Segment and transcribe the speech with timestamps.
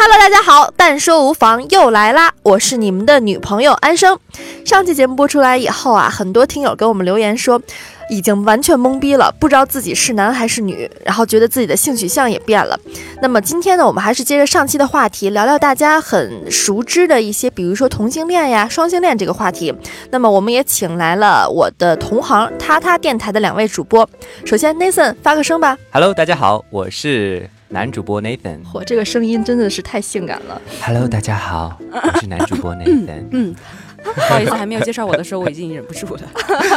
[0.00, 4.16] Hello，大家好，但说无妨又来啦，我是你们的女朋友安生。
[4.64, 7.60] 上期节目播出来以后啊，很多听友给我们留言说，
[8.08, 12.78] 已经完全懵逼了，不知道自己是男还是女，然后觉得自己的性取向也变了。
[13.20, 19.74] 那么今天呢，我们还是接着上期的话题，聊聊大家很熟知的一些，比如说同性恋呀、双性恋这个话题。
[20.12, 24.08] 那么我们也请来了我的同行他他电台的两位主播，
[24.44, 25.76] 首先 Nathan 发个声吧。
[25.90, 28.64] Hello，大家好，我是男主播 Nathan。
[28.64, 30.60] 嚯，这个声音真的是太性感了。
[30.82, 33.24] Hello，大家好，我是男主播 Nathan。
[33.30, 33.54] 嗯，
[34.02, 36.22] 不好意思，还没有介绍我的时候，我已经忍不住了。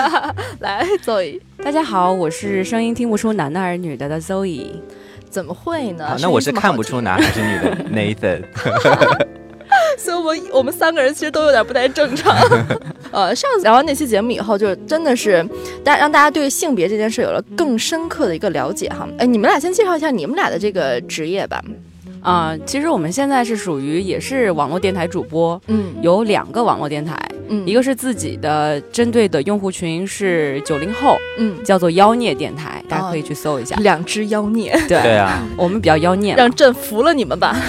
[0.59, 4.67] 来，Zoe，大家好，我是声音听不出男的还是女的的 Zoe。
[5.29, 6.17] 怎么会呢？
[6.19, 8.43] 那我是看不出男还是女的 Nathan。
[9.97, 12.35] 所以我们我们三个人其实都有点不太正常。
[13.11, 15.45] 呃，上次聊完那期节目以后，就真的是
[15.83, 19.07] 大让大家对性别这件事有了更深刻的一个了解哈。
[19.17, 21.61] 哎，你们俩先介绍一下你们俩的这个职业吧。
[22.23, 27.17] 啊、其实我们现在是属于也是网络电台主播，嗯有两个网络电台，
[27.49, 33.75] 嗯一个是自己的针对的用户群是九零后，嗯，叫做妖孽电台，大家可以去搜一下。
[33.77, 36.35] 两只妖孽，对对啊，我们比较妖孽。
[36.35, 37.59] 让朕服了你们吧。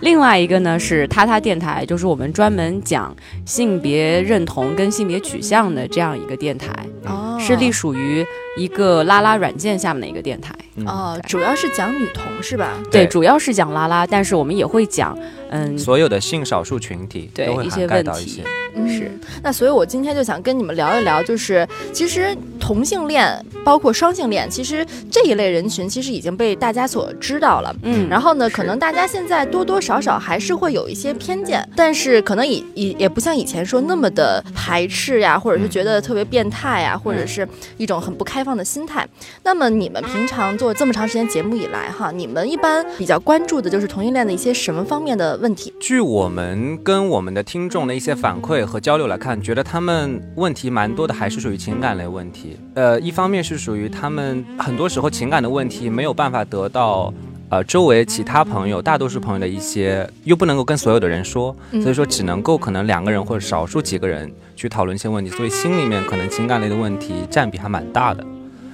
[0.00, 6.68] 另外一个呢是他他电台，就是我们专门讲性别认同跟性别取向的这样一个电台，
[7.04, 7.38] 哦。
[7.38, 8.24] 是隶属于
[8.56, 10.54] 一个拉拉软件下面的一个电台。
[10.76, 12.78] 嗯哦，主要是讲女同是吧？
[12.90, 15.18] 对，对主要是讲拉拉，但是我们也会讲，
[15.50, 18.42] 嗯，所有的性少数群体对一些问题。
[18.86, 19.10] 是
[19.42, 27.74] 那所以，我今天就想跟你们聊一聊，就是其实同性恋，包括双性恋，其实这一类人群其实已经被大家所知道了。
[27.82, 39.06] 嗯，然后呢，可能大家现在多多少少还是会有一些偏见，但是可能也也也不像以前说那么的排斥呀，或者是觉得特别变态呀，或者是一种很不开放的心态。
[39.42, 45.72] 那么你们平常做这么长时间节目以来，哈，你们一般比较关注的就是同性恋的一些什么方面的问题？
[45.80, 52.56] 据我们跟我们的听众的一些反馈和交流来看，觉得他们问题蛮多的，还是属于情感类问题。
[52.74, 57.12] 呃，一方面是属于他们很多时候情感的问题没有办法得到。
[57.52, 68.24] 呃，周围其他朋友，大多数朋友的一些，又不能够跟所有的人说，嗯所以说只能够可能两个人或者少数几个人去讨论一些问题，所以心里面可能情感类的问题占比还蛮大的。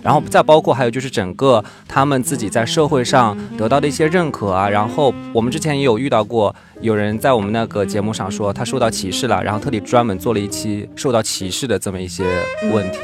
[0.06, 12.25] 然后再包括还有就是整个他们自己在社会上得到的一些认可啊，然后我们之前也有遇到过有人在我们那个节目上说他受到歧视了，然后特地专门做了一期受到歧视的这么一些
[12.72, 12.98] 问题。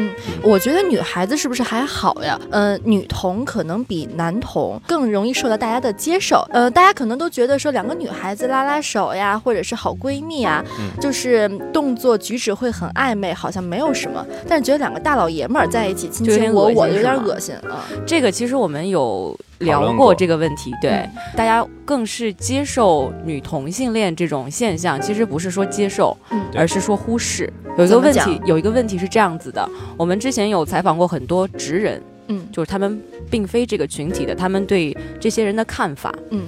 [0.00, 0.10] 嗯
[0.44, 2.38] 我觉得女孩子是不是还好呀？
[2.50, 6.44] 呃，女童可能比男童更容易受到大家的接受。
[6.52, 14.24] 呃，大家可能都觉得说两个女孩子拉拉手呀，或者是好闺蜜啊，嗯就是动作举止会很暧昧，好像没有什么。
[14.46, 17.84] 但是觉得两个大老爷们儿在一起卿卿我我，有点恶心啊。
[18.06, 20.14] 这个其实我们有讨聊过过。
[20.14, 26.40] 这个问题，对，大家更是接受女同性恋这种现象，其实不是说接受，嗯。
[26.54, 27.52] 而是说忽视。
[27.76, 32.46] 有一个问题，有一个问题是这样子的，我们之前有采访过很多直人，嗯。
[32.50, 36.42] 就是他们并非这个群体的，他们对这些人的看法，嗯。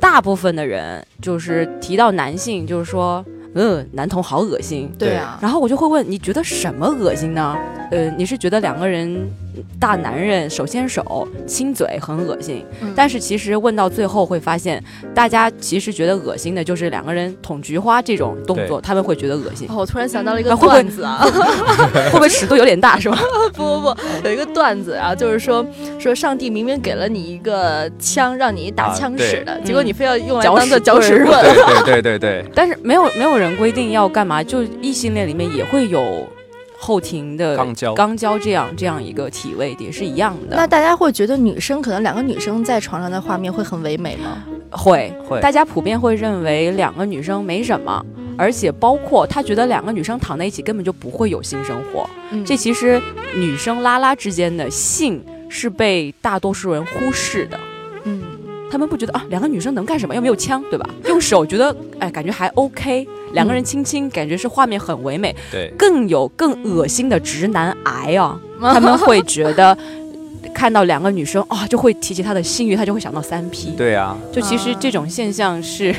[0.00, 3.24] 大部分的人就是提到男性，就是说，
[3.54, 4.92] 嗯，男同好恶心。
[4.98, 7.56] 对啊，然后我就会问，你觉得什么恶心呢？
[7.90, 9.28] 呃，你是觉得两个人
[9.78, 12.92] 大男人手牵手亲嘴很恶心，嗯。
[12.96, 14.82] 但是其实问到最后会发现，
[15.14, 19.66] 大家其实觉得恶心的就是两个人捅菊花这种动作，他们会觉得恶心。
[19.70, 21.18] 哦，我突然想到了一个啊会不会段子啊，
[22.10, 23.18] 会不会尺度有点大是吧？
[23.54, 25.64] 不不不，有一个段子啊，就是说
[25.98, 31.40] 说上帝明明给了你一个枪，让你打啊枪使的，结果你非要用来搅当做搅屎棍。
[31.42, 36.26] 对对对对对， 但是没有没有人规定要干嘛，就异性恋里面也会有
[36.84, 40.54] 后庭的肛交肛交这样这样一个体位也是一样的。
[40.54, 44.44] 那大家会觉得女生可能两个女生在床上的画面会很唯美吗？
[44.70, 48.04] 会会大家普遍会认为两个女生没什么，
[48.36, 52.06] 而且包括他觉得两个女生躺在一起根本就不会有性生活。
[52.30, 53.00] 嗯这其实
[53.34, 57.58] 女生拉拉之间的性是被大多数人忽视的。
[58.74, 60.12] 嗯他们不觉得啊，两个女生能干什么？
[60.16, 60.84] 又没有枪，对吧？
[61.06, 63.06] 用手觉得哎，感觉还 OK。
[63.32, 65.34] 两个人亲亲，感觉是画面很唯美。
[65.52, 69.76] 对，更有更恶心的直男癌啊， 他们会觉得
[70.52, 73.70] 看到两个女生啊、就会提起他的性欲，他就会想到三 P。
[73.76, 75.94] 对啊，就其实这种现象是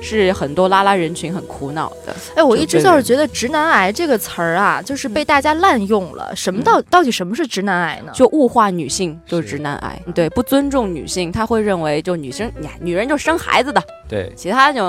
[0.00, 2.14] 是很多拉拉人群很苦恼的。
[2.34, 6.34] 哎，我一直就是觉得“直男癌”这个词儿啊，就是被大家滥用了。
[6.34, 8.12] 什么到到底什么是直男癌呢？
[8.14, 14.82] 就物化女性就是是直男癌，对，不尊重女性，他会认为就女生，呀，女人就生孩子的，对，其他就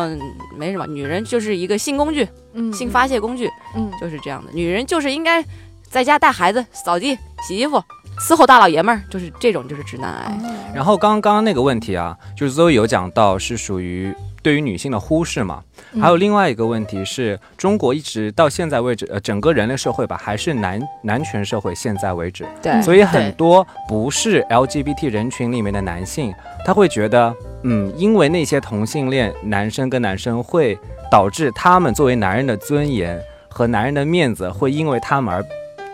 [0.57, 4.51] 没什么，女人就是一个性工具、嗯性发泄工具，嗯就是这样的。
[4.53, 5.43] 女人就是应该
[5.89, 7.17] 在家带孩子、扫地、
[7.47, 7.81] 洗衣服，
[8.19, 10.37] 伺候大老爷们儿，就是这种就是直男癌。
[10.73, 16.01] 然后刚刚那个问题啊，就是 Zoe 有讲到是属于对于女性的忽视嘛，嗯。
[16.01, 22.81] 还有另外一个问题是中国一直到现在为止，呃，整个人类社会吧，还是男男权社会，现在为止，对。
[22.81, 26.33] 所以很多不是 LGBT 人群里面的男性，
[26.65, 27.33] 他会觉得，
[27.63, 30.77] 嗯，因为那些同性恋男生跟男生会
[31.11, 35.45] 导致他们作为男人的尊严和男人的面子会因为他们而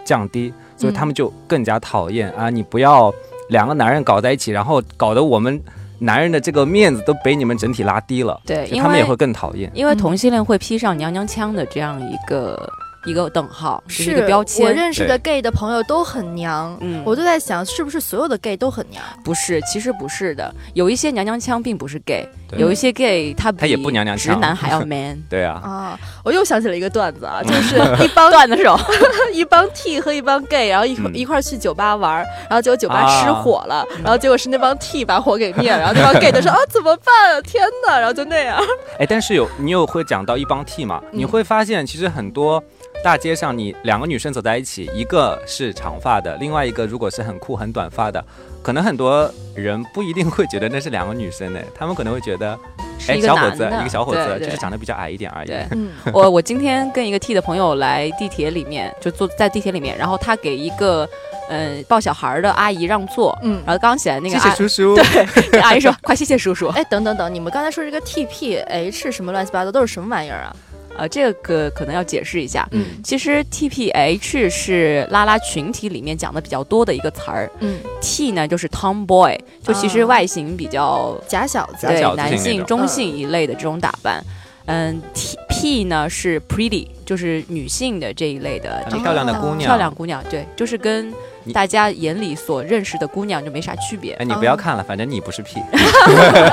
[0.06, 2.50] 降低，所以他们就更加讨厌啊！
[2.50, 3.14] 你不要
[3.50, 5.62] 两个男人搞在一起，然后搞得我们
[6.00, 9.72] 男人的这个面子都被你们整体拉低了，对，他们也会更讨厌。
[9.74, 12.70] 因为同性恋会披上娘娘腔的这样一个
[13.08, 14.66] 一个等号，就是一个标签。
[14.66, 14.72] 我。
[14.72, 17.02] 认识的 gay 的朋友都很娘，嗯。
[17.06, 19.04] 我都在想，是不是所有的 gay 都很娘？
[19.24, 22.28] 不是，其实不是的，有一些娘娘腔并不是 gay，
[22.58, 24.36] 有一些 gay 他他也不娘娘腔。
[24.36, 25.18] 直男还要 man。
[25.30, 28.78] 对啊，啊，我又想起了一个段子啊，就是 一帮段子手，
[29.34, 31.16] 一帮 T 和一帮 gay，然后一块、嗯。
[31.16, 38.60] 一块去酒吧玩，然后结果酒吧啊失火了，然后结果是那帮 T 把火给灭了，然后那帮 gay 就说啊怎么办啊，天哪，然后就那样。
[39.00, 41.02] 哎，但是有你有会讲到一帮 T 嘛？
[41.12, 42.64] 你会发现其实很多
[43.04, 48.24] 大街上，你两个女生走在一起，一个是长发的，另外一个如果是很酷很短发的，
[48.62, 52.60] 可能很多人不一定会觉得那是两个女生呢，他们可能会觉得，
[53.08, 55.48] 哎，是一个小伙子，男的一个小伙子，就是长得比较矮一点而已。
[55.48, 61.08] 对嗯 我我今天跟一个 T 的朋友来地铁里面，就坐在地铁里面，然后他给一个
[61.50, 64.96] 嗯、呃抱小孩的阿姨让座，嗯然后刚起来那个谢谢叔叔。
[65.52, 70.56] 对阿姨说快谢谢叔叔， 哎，等等等，你们刚才说这个 TP H 什么乱七八糟都是什么玩意儿啊？
[70.98, 72.68] 呃，这个可能要解释一下。
[72.72, 81.88] 嗯其实 TPH 是拉拉群体里面讲的比较多的一个词儿嗯，，T 呢就是 Tomboy，就其实啊外形比较假小子。
[81.88, 84.24] 对男性、中性一类的这种打扮。
[84.66, 91.12] 嗯，T P 呢是 pretty，就是女性的这一类的这个漂亮的姑哦娘，漂亮姑娘，对，就是跟
[91.52, 94.14] 大家眼里所认识的姑娘就没啥区别。
[94.14, 95.60] 哎，你不要看了，反正你不是 P。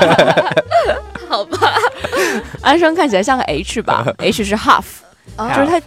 [1.29, 1.73] 好吧。
[2.61, 4.85] 安生看起来像个 H 吧， H 是 half，
[5.35, 5.79] 啊就是它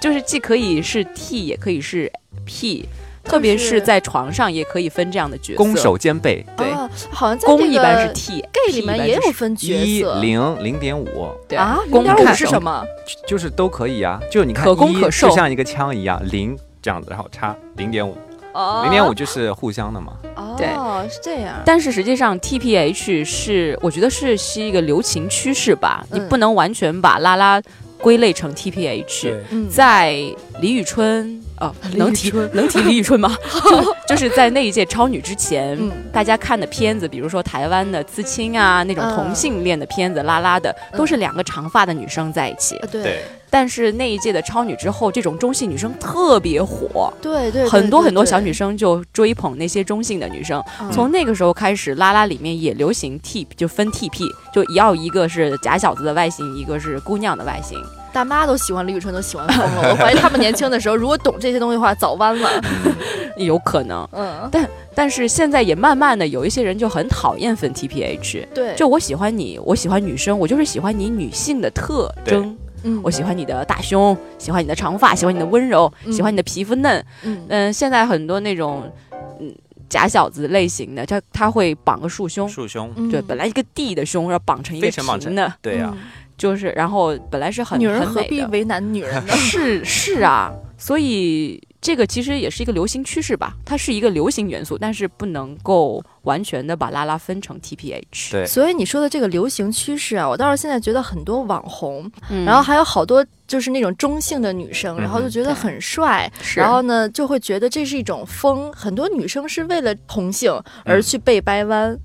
[0.00, 2.10] 就是既可以是 T 也可以是
[2.44, 2.88] P，
[3.26, 5.56] 特别是在床上也可以分这样的角色。
[5.56, 12.84] 攻守兼备，对啊好像在攻这一般是 T gay 里面也有分角色一色零零点五，对啊，零攻点五是什么？
[13.26, 14.20] 就是都可以啊。
[14.30, 18.16] 就你看，可攻可受就像一个枪一样，零这样子，然后插零点五，
[18.52, 20.12] 哦零点五就是互相的嘛。
[20.56, 21.54] 对哦，是这样。
[21.66, 27.60] 但是实际上 TPH 是我觉得是是一个流行趋势吧，嗯你不能完全把拉拉
[28.00, 29.34] 归类成 TPH。
[29.50, 30.14] 嗯，在
[30.60, 33.36] 李宇春哦，能提能提李宇春吗？
[34.08, 42.76] 就就是在那一届超女之前，嗯大家看的片子，比如说台湾的刺青啊，那种嗯同性恋的片子，拉拉的，嗯都是两个长发的女生在一起。
[42.76, 47.10] 呃对但是那一届的超女之后，这种中性女生特别火。
[47.22, 57.80] 对对，很多很多小女女生就追捧那些中性的女生，嗯从那个时候开始，拉拉里面也流行 T，就分 TP，就要一个是假小子的外形，一个是姑娘的外形。
[58.16, 59.90] 大妈都喜欢李宇春，都喜欢疯了。
[59.90, 62.50] 我怀疑他们年轻的时候，如果懂这些东西的话，早弯了。
[63.36, 77.04] 有可能，嗯，但但是现在也慢慢的有一些人就很讨厌粉 TPH，对，就我喜欢你，我喜欢女生，我就是喜欢你女性的特征，嗯我喜欢你的大胸，喜欢你的长发，喜欢你的温柔，嗯喜欢你的皮肤嫩。
[77.22, 78.90] 嗯嗯、现在很多那种
[79.38, 79.54] 嗯
[79.90, 82.48] 假小子类型的，他他会绑个束胸。
[82.48, 85.98] 束胸，嗯对，本来一个 D 的胸要绑成一个平的，对啊呀、嗯
[86.36, 89.32] 就是然后本来是很女人何必为难女人呢？
[89.36, 98.32] 是是啊，所以这个其实也是一个流行趋势吧，它是一个流行元素，但是不能够完全的把拉拉分成 TPH。
[98.32, 98.46] 对。
[98.46, 106.60] 所以你说的这个流行趋势啊，我倒是现在觉得很多网红，嗯然后还有好多就是那种中性的女生，然后就觉得很帅，是。
[106.60, 110.52] 然后呢就会觉得这是一种风，很多女生是为了同性
[110.84, 111.96] 而嗯去被掰弯，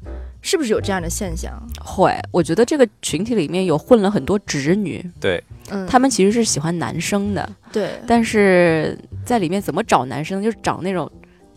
[0.41, 1.61] 是不是有这样的现象？
[1.79, 11.09] 会，我觉得这个群体里面有混了很多直女，对，嗯，她们其实是喜欢男生的，对，但是在里面怎么找男生，就是找那种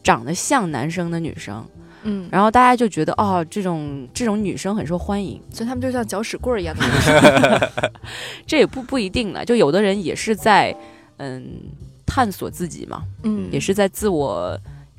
[0.03, 1.67] 长得像男生的女生，
[2.03, 6.77] 嗯，然后大家就觉得哦，这种这种女生很受欢迎，所以他们就像搅屎棍儿一样。
[6.77, 7.73] 的。
[8.47, 10.77] 这也不不一定了，就有的人也是在
[11.17, 11.55] 嗯
[12.05, 14.59] 探索自己嘛，嗯，也是在自我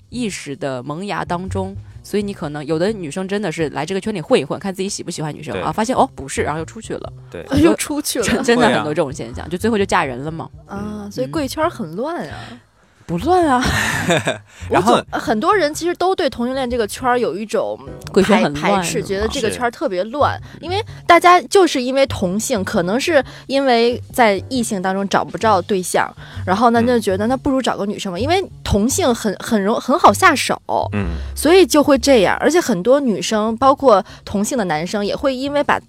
[0.10, 8.26] 意识的萌芽当中所以你可能有的女生真的是来这个圈里混一混，看自己喜不喜欢女生啊，发现哦不是，然后又出去了，对， 哎又出去了。
[8.26, 10.48] 真真的很多这种现象，就最后就嫁人了嘛。
[10.68, 12.36] 啊，所以嗯贵圈很乱啊。
[13.08, 13.64] 不乱啊，
[14.70, 17.80] 然后很多人其实都对同性恋这个圈儿有一种
[18.24, 26.12] 排很排斥，觉得这个圈儿特别乱，因为大家就是因为同性，可能是因为在异性当中找不着对象，
[26.46, 30.60] 然后呢嗯就觉得那不如找个女生吧，因为同性很很容很好下手，
[30.94, 35.80] 嗯，所以就会这样，而且很多女生，包括同性的男生，也会因为把。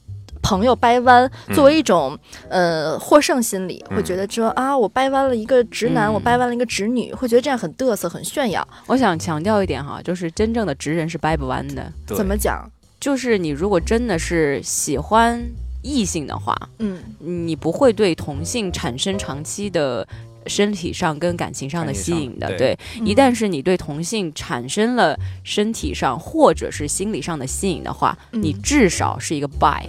[0.46, 2.16] 朋友掰弯作为一种、
[2.48, 6.14] 呃获胜心理，会觉得说啊，我掰弯了一个直男，嗯。
[6.14, 8.66] 我掰弯了一个直女，会觉得这样很嘚瑟，很炫耀。
[8.86, 12.70] 我想强调一点哈，就是真正的直人是掰不弯的，怎么讲？
[13.00, 15.44] 就是你如果真的是喜欢
[15.82, 17.02] 异性的话，嗯。
[17.18, 20.06] 你不会对同性产生长期的。
[20.48, 28.40] 身体上跟感情上的吸引的，对，一旦是你对同性产生了身体上或者是心理上的吸引的话，嗯。
[28.40, 29.82] 你至少是一个 bi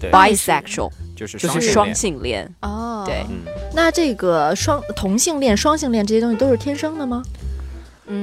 [0.00, 2.52] 对 bisexual，就是就是双性性恋。
[2.62, 3.40] 哦，对，嗯。
[3.74, 7.22] 那这个双同性恋、双性恋这些东西都是天生的吗？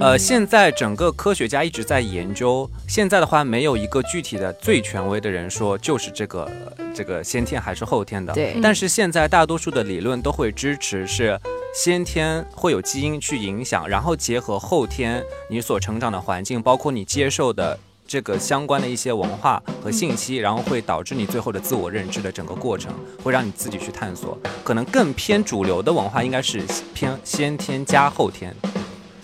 [0.02, 8.34] 呃，嗯现在整个科学家一直在研究，现在的话没有一个具体的最权威的人说就是这个、呃这个先天还是后天的。
[8.34, 11.40] 对但是现在大多数的理论都会支持是
[11.74, 17.78] 先天会有基因去影响，然后结合后天你所成长的环境，包括你接受的。
[18.08, 24.38] 这个相关的一些文化和信息，然后会导致你最后的自我认知的整个过程，会让你自己去探索。
[24.64, 28.56] 可能更偏主流的文化应该是偏先天加后天，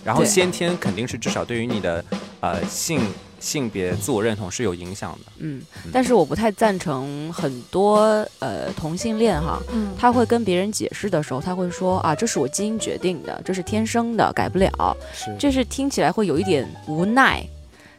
[0.03, 2.03] 然后先天肯定是至少对于你的
[2.41, 2.99] 呃性
[3.39, 5.31] 性别自我认同是有影响的。
[5.39, 5.61] 嗯，
[5.91, 9.93] 但是我不太赞成很多呃同性恋哈，嗯。
[9.97, 14.95] 他会跟别人解释的时候，他会说啊，这是我基因决定的，这是天生的，改不了。
[15.13, 15.33] 是。
[15.39, 17.45] 这是听起来会有一点无奈，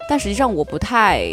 [0.08, 1.26] 但实际上我不太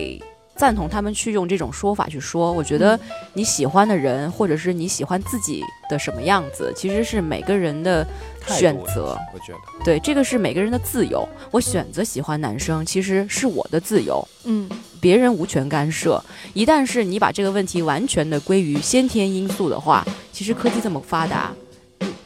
[0.55, 2.51] 赞同他们去用这种说法去说。
[2.51, 2.99] 我觉得
[3.33, 8.05] 你喜欢的人，或者是你喜欢自己的什么样子，其实是每个人的
[8.47, 9.17] 选择。
[9.33, 11.27] 我觉得对，这个是每个人的自由。
[11.49, 14.25] 我选择喜欢男生，其实是我的自由。
[14.43, 16.23] 嗯别人无权干涉。
[16.53, 21.51] 一旦是你把这个问题完全的归于先天因素的话，其实科技这么发达，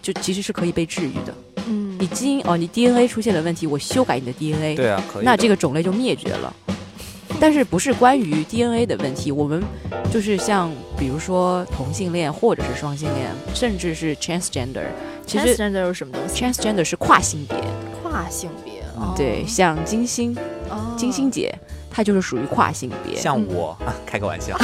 [0.01, 1.54] 就其实是可以被治愈的。
[1.67, 5.25] 嗯你基因哦，你 DNA 出现了问题，我修改你的 DNA，对啊，可以。
[5.25, 6.53] 那这个种类就灭绝了。
[7.37, 9.61] 但是不是关于 DNA 的问题，我们
[10.09, 14.85] 就是像比如说同性恋或者是双性恋，甚至是 transgender，
[15.25, 17.57] 其实 transgender 是什么东西？transgender 是跨性别，
[18.01, 18.73] 跨性别。
[18.95, 20.33] 哦对，像金星，
[20.69, 21.53] 哦金星姐
[21.95, 24.57] 她就是属于跨性别，像我，啊开个玩笑，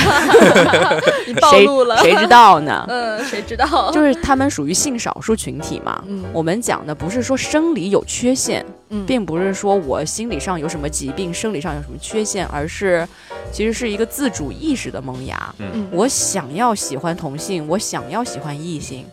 [1.26, 1.96] 你暴谁露了。
[2.00, 2.84] 谁知道呢？
[2.90, 3.90] 嗯，谁知道？
[3.96, 6.04] 就是他们属于性少数群体嘛。
[6.08, 13.08] 嗯我们讲的不是说生理有缺陷，嗯并不是说我心理上有什么疾病，生理上有什么缺陷，而是
[13.50, 15.56] 其实是一个自主意识的萌芽。
[15.60, 19.06] 嗯我想要喜欢同性，我想要喜欢异性，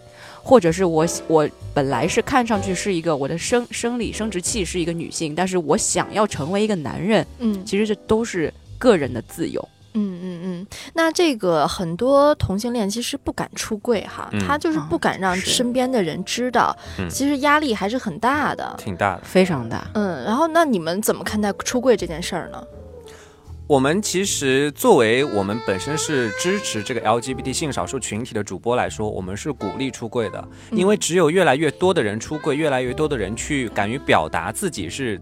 [0.49, 9.61] 或者是我我本来是看上去是一个我的生生理生殖器是一个女性，但是我想要成为一个男人，嗯其实这都是个人的自由。
[9.93, 18.75] 嗯嗯嗯，那这个很多同性恋其实不敢出柜哈，嗯他就是不敢让身边的人知道，嗯其实压力还是很大的。
[18.79, 19.23] 挺大的。
[19.25, 22.65] 非常大，嗯，然后那你们怎么看待出柜这件事儿呢？
[23.69, 35.21] 我们其实作为我们本身是支持这个 LGBT 性少数群体的主播来说，我们是鼓励出柜的，因为只有越来越多的人出柜，越来越多的人去敢于表达自己是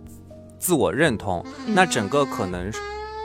[0.61, 2.71] 自我认同，那整个可能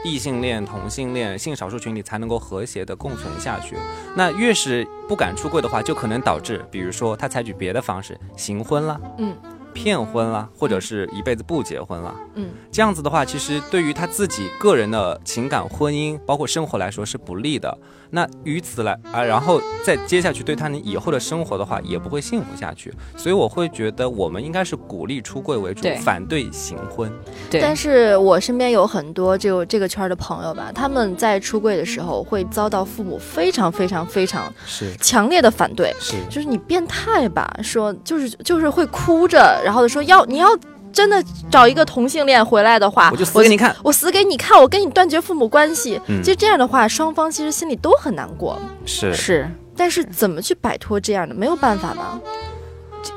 [0.04, 3.76] 异性恋、同性恋、性少数群体才能够和谐的共存下去。
[4.16, 9.36] 那越是不敢出柜的话，就可能导致，比如说他采取别的方式行婚啦，嗯，
[9.72, 12.14] 骗婚啦，或者是一辈子不结婚了。
[12.34, 17.76] 嗯这样子的话，其实对于他自己个人的情感、婚姻，包括生活来说是不利的。
[18.14, 22.92] 那于此来啊，然后再接下去对他以后的生活的话，也不会幸福下去。
[23.16, 27.10] 所以我会觉得，我们应该是鼓励出柜为主对，反对行婚。
[27.50, 40.48] 对，但是我身边有很多就这个圈儿的朋友吧，他们在出柜的时候会遭到父母非常非常非常是强烈的反对，是，就是你变态吧，说就是就是会哭着，然后说要你要
[40.92, 43.74] 真的找一个同性恋回来的话，我就死给你看。
[43.82, 46.00] 我死给你看，我跟你断绝父母关系。
[46.06, 48.58] 嗯其实这样的话，双方其实心里都很难过。
[48.84, 51.34] 是是但是怎么去摆脱这样的？
[51.34, 52.20] 没有办法吗？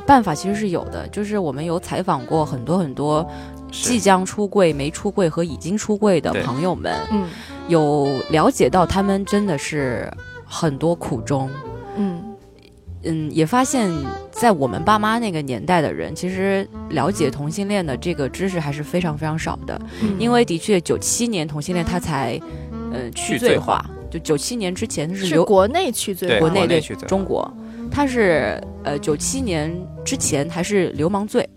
[0.06, 3.28] 办法其实是有的，就是我们有采访过很多很多
[3.72, 7.28] 即将出柜、没出柜和已经出柜的朋友们，嗯
[7.68, 10.10] 有了解到他们真的是
[10.46, 11.50] 很多苦衷。
[11.98, 12.24] 嗯
[13.06, 13.90] 嗯，也发现，
[14.32, 19.80] 在我们爸妈那个年代的人，其实了解同性恋的这个知识还是非常非常少的。
[20.02, 22.40] 嗯因为的确，九七年同性恋他才，
[22.92, 23.90] 呃，去罪化化。
[24.10, 27.52] 就九七年之前是是流国内去罪化国内对中国，
[27.92, 31.48] 他是呃九七年之前还是流氓罪，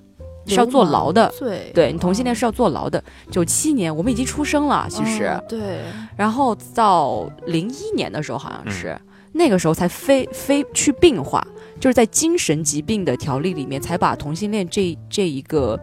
[0.47, 1.33] 是要坐牢的。
[1.38, 3.02] 对对你同性恋是要坐牢的。
[3.31, 5.78] 九七年我们已经出生了，其实，哦对，
[6.17, 9.00] 然后到零一年的时候好像是、嗯
[9.32, 11.47] 那个时候才非非去病化，
[11.78, 15.78] 就是在精神疾病的条例里面才把同性恋这这一个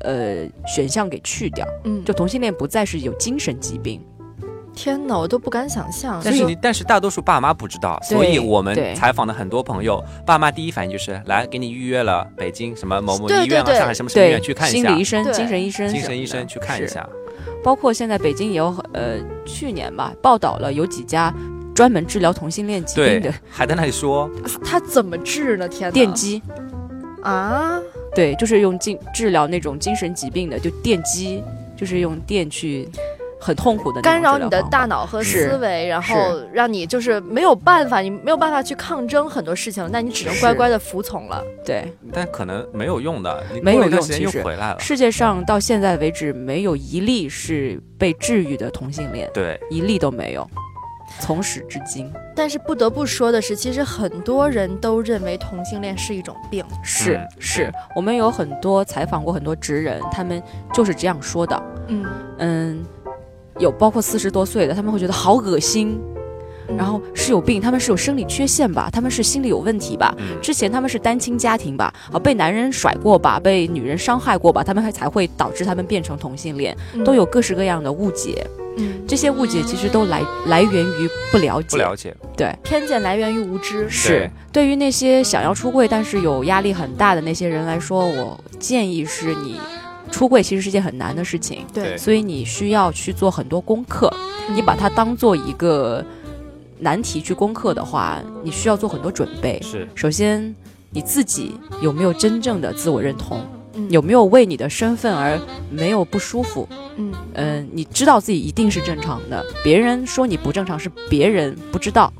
[0.00, 4.00] 呃选项给去掉，嗯，就同性恋不再是有精神疾病。
[4.72, 6.22] 天哪，我都不敢想象。
[6.24, 13.78] 但是你，但是大多数爸妈不知道，所以我们采访的很多朋友，爸妈第一反应就是来给你预约了北京什么某某医院啊，对对。
[13.78, 14.76] 上海什么什么医院去看一下。
[14.76, 17.06] 心理医，生、精神医生精神医生去看一下。
[17.62, 21.34] 包括现在北京也有呃去年吧报道了有几家
[21.80, 24.30] 专门治疗同性恋疾病的，还在那里说，
[24.62, 25.66] 他怎么治呢？
[25.66, 26.42] 天哪，电击。
[27.22, 27.80] 啊，
[28.14, 31.42] 对，就是用精治疗那种精神疾病的，就电击，
[31.74, 32.86] 就是用电去
[33.40, 36.14] 很痛苦的干扰你的大脑和思维，然后
[36.52, 41.42] 让你就是没有办法，你没有办法去抗争很多事情，那你只能乖乖的服从了。
[41.64, 44.20] 对，但可能没有用的，你没有用其实。
[44.20, 44.76] 又回来了。
[44.78, 50.46] 世界上到现在为止没有一例是被治愈的同性恋，对，一例都没有，
[51.18, 56.64] 从始至今但是不得不说的是，其实很多人都认为同性恋是一种病。
[56.82, 62.06] 是、嗯是，我们有很多采访过很多直人，他们就是这样说的，嗯，
[62.38, 62.84] 嗯，
[63.58, 66.00] 有包括四十多岁的，他们会觉得好恶心。
[66.76, 68.88] 然后是有病，他们是有生理缺陷吧？
[68.92, 70.14] 他们是心理有问题吧？
[70.18, 71.92] 嗯之前他们是单亲家庭吧？
[72.12, 73.38] 啊，被男人甩过吧？
[73.38, 74.62] 被女人伤害过吧？
[74.64, 78.46] 他们还才会导致他们变成同性恋，嗯都有各式各样的误解。
[78.76, 81.68] 嗯，这些误解其实都来来源于不了解。
[81.70, 83.90] 不了解，对，偏见来源于无知。
[83.90, 89.60] 是对于那些想要出柜但是有压力很大的那些人来说，我建议是你
[90.10, 94.10] 出柜其实是件很难的事情，对，所以你需要去做很多功课。
[94.54, 96.04] 你把它当做一个
[96.80, 99.60] 难题去攻克的话，你需要做很多准备。
[99.62, 100.54] 是首先，
[100.90, 103.40] 你自己有没有真正的自我认同？
[103.74, 105.38] 嗯有没有为你的身份而
[105.70, 106.68] 没有不舒服？
[106.96, 112.12] 嗯嗯、你知道自己一定是正常的，别人说你不正常是别人不知道，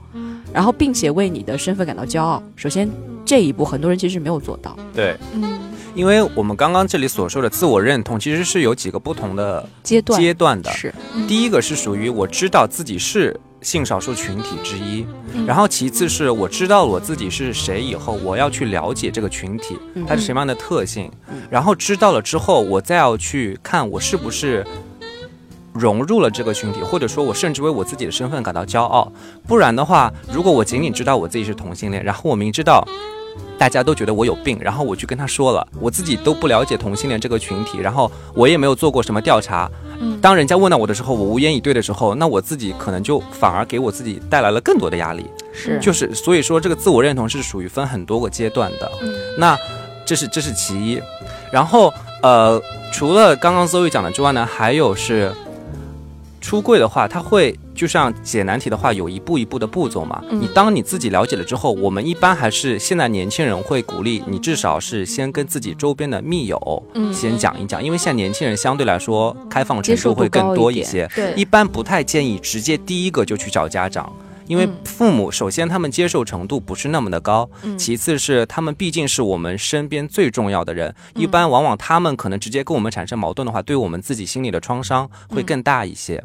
[0.53, 2.43] 然后并且为你的身份感到骄傲。
[2.55, 2.89] 首先
[3.25, 4.77] 这一步，很多人其实没有做到。
[4.95, 5.59] 对，嗯
[5.93, 10.71] 因为我们刚刚这里所说的自我认同，其实是有几个不同的阶段阶段的。
[10.71, 10.95] 是
[11.27, 24.67] 第一个是属于我知道自己是性少数群体之一，嗯然后其次是我知道我自己是谁以后，我要去了解这个群体，嗯它是什么样的特性嗯，然后知道了之后，我再要去看我是不是。
[25.73, 29.11] 融入了这个群体，或者说我甚至为我自己的身份感到骄傲。
[29.47, 32.85] 不然的话，如果我仅仅知道我自己是同性恋，然后我明知道
[33.61, 39.71] 大家都觉得我有病，然后我去跟他说了，我自己都不了解同性恋这个群体，然后我也没有做过什么调查。
[40.01, 45.27] 嗯当人家问到我的时候，我无言以对的时候，那我自己可能就反而给我自己带来了更多的压力。
[45.53, 48.91] 是就是所以说，这个自我认同是属于分很多个阶段的。
[49.03, 49.59] 嗯那
[50.07, 50.99] 这是这是其一，
[51.53, 51.93] 然后
[52.23, 52.59] 呃，
[52.91, 55.31] 除了刚刚 Zoe 讲的之外呢，还有是
[56.41, 60.23] 出柜的话，它会就像解难题的话，有一步一步的步骤嘛。
[60.31, 60.41] 嗯。
[60.41, 67.13] 你当你自己了解了之后，我们一般还是现在年轻人会鼓励你，至少是先跟自己周边的密友嗯。
[67.13, 71.09] 先讲一讲，因为现在年轻人相对来说开放程度度会更多一些。
[71.15, 71.35] 对。
[71.35, 74.11] 一般不太建议直接第一个就去找家长，
[74.51, 86.21] 因为嗯父母首先他们接受程度不是那么的高，嗯其次是他们毕竟是我们身边最重要的人，嗯一般往往他们可能直接跟我们产生矛盾的话，对我们自己心里的创伤会更大一些。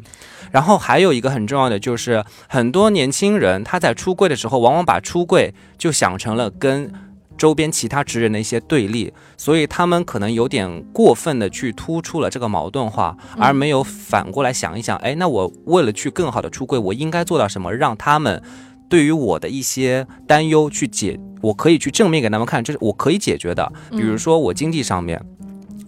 [0.50, 6.92] 然后还有一个很重要的就是，很多年轻人他在出柜的时候，往往把出柜就想成了跟。
[7.36, 18.42] 周边其他职人的一些对立，所以他们可能有点过分的去突出了这个矛盾化，而没有反过来想一想，哎，那我为了去更好的出柜，我应该做到什么，让他们
[18.88, 23.72] 对于我的一些担忧去解，我可以去正面给他们看，这是我可以解决的。
[23.90, 25.20] 比如说我经济上面，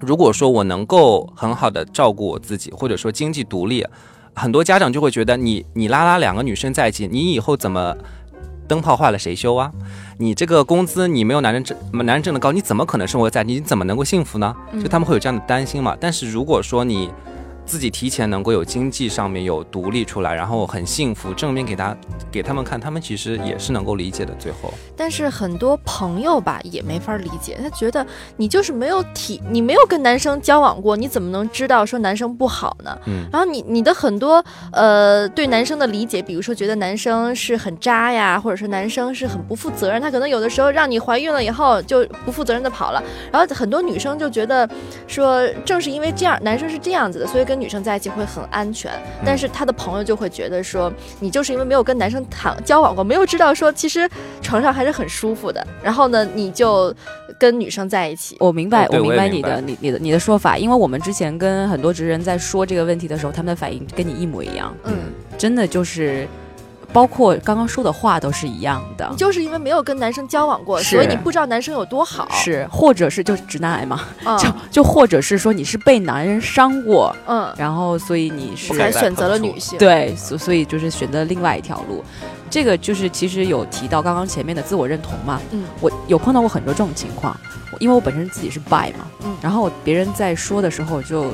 [0.01, 3.85] 如果说我能够很好的照顾我自己，或者说经济独立，
[4.35, 7.97] 很多家长就会觉得你你拉拉两个女生在一起，你以后怎么
[8.69, 9.73] 灯泡坏了谁修啊？
[10.19, 13.43] 你这个工资你没有男人挣男人挣的高，你怎么可能生活在？
[13.43, 14.55] 你怎么能够幸福呢？
[14.81, 15.97] 就他们会有这样的担心嘛。
[15.99, 17.11] 但是如果说你
[17.69, 21.95] 自己提前能够有经济上面有独立出来，然后很幸福，正面给他
[22.33, 24.33] 给他们看，他们其实也是能够理解的。
[24.39, 28.05] 最后，但是很多朋友吧也没法理解，他觉得
[28.39, 32.99] 你就是没有体，你没有跟男生交往过，你怎么能知道说男生不好呢？
[33.05, 43.03] 嗯，然后你你的很多呃对男生的理解，比如说觉得男生是很渣呀，或者说男生是很不负责任，他可能有的时候让你怀孕了以后就不负责任的跑了。
[43.31, 44.67] 然后很多女生就觉得
[45.07, 48.91] 说，正是因为这样，男生是这样子的，所以跟女生在一起会很安全。
[49.25, 54.09] 但是他的朋友就会觉得说，你就是因为没有跟男生谈交往过，没有知道说其实
[54.41, 55.67] 床上还是很舒服的。
[55.83, 56.95] 然后呢，你就
[57.39, 58.37] 跟女生在一起。
[58.41, 64.95] 我明白，我明白你的你你的你的说法，因为我们之前跟很多直人在说这个问题的时候，他们的反应跟你一模一样，嗯，
[65.37, 66.27] 真的就是，
[66.93, 69.17] 包括刚刚说的话都是一样的你。
[69.17, 82.03] 就是因为没有跟男生交往过，所以你不知道男生有多好。，是，或者是就是直男癌嘛，嗯就就或者是说你是被男人伤过，嗯，然后所以你是选择了女性。，对，所所以就是选择另外一条路。
[82.51, 87.37] 这个就是其实有提到刚刚前面的自我认同嘛，嗯，我有碰到过很多这种情况，
[87.79, 91.27] 因为我本身自己是 bi 嘛，嗯然后别人在说的时候就。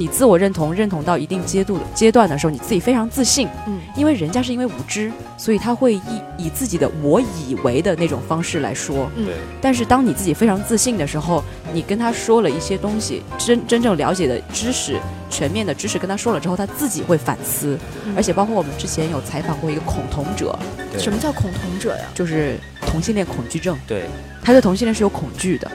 [0.00, 6.00] 你自我认同认同到一定阶度阶段的时候，你自己非常自信，嗯，因为人家是因为无知，所以他会以
[6.38, 9.28] 以自己的我以为的那种方式来说，嗯，
[9.60, 17.78] 但是当你自己非常自信的时候，你跟他说了一些东西，真真正了解的知识、全面的知识跟他说了之后，他自己会反思。
[18.06, 18.14] 嗯。
[18.16, 20.58] 而且包括我们之前有采访过一个恐同者，
[20.96, 22.06] 什么叫恐同者呀？
[22.14, 24.04] 就是同性恋恐惧症，对，
[24.42, 25.70] 他对同性恋是有恐惧的，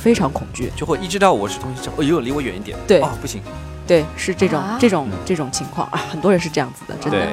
[0.00, 0.72] 非常恐惧。
[0.76, 2.76] 就会一知道我是同性恋，哎呦，离我远一点。
[2.86, 3.42] 对哦，不行，
[3.86, 7.28] 对，是这种、啊这种这种情况啊， 很多人是这样子的，真的。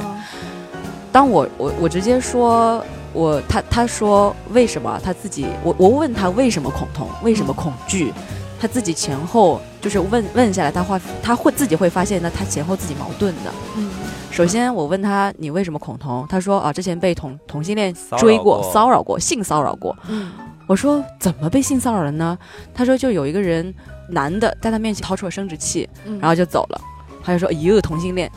[1.12, 8.14] 当我我我直接说，我他他说为什么他自己，我我问他为什么恐同，为什么恐惧，
[8.60, 13.52] 他自己前后就是问问下来，他话他会自己会发现呢，他前后自己矛盾的。
[13.78, 13.90] 嗯
[14.30, 19.96] 首先我问他你为什么恐同，他说啊之前被同同性恋追过、过骚扰过、性骚扰过。
[20.10, 20.30] 嗯
[20.68, 22.38] 我说怎么被性骚扰了呢？
[22.74, 23.74] 他说就有一个人
[24.10, 26.82] 男的在他面前掏出了生殖器，嗯，然后就走了。
[27.24, 28.32] 他就说：“一个，同性恋。”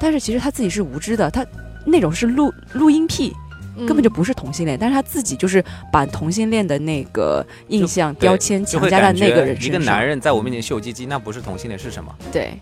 [0.00, 1.44] 但是其实他自己是无知的，他
[1.86, 3.34] 那种是录录音癖，
[3.76, 4.78] 嗯根本就不是同性恋。
[4.78, 9.66] 但是他自己就是把同性恋的那个印象标签强加在那个人身上。
[9.66, 12.14] 一个男人在我面前秀鸡鸡，那不是同性恋是什么？
[12.30, 12.52] 对，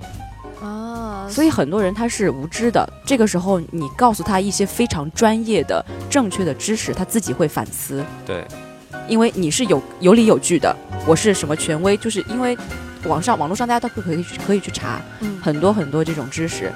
[0.63, 2.89] 啊，所以很多人他是无知的。
[3.05, 8.45] 这个时候你告诉他一些非常专业的、正确的知识，他自己会反思，对，
[9.09, 10.75] 因为你是有有理有据的。
[11.07, 11.97] 我是什么权威？
[11.97, 12.57] 就是因为
[13.05, 16.73] 网上网络上大家都可以去可以去查，嗯很多很多这种知识，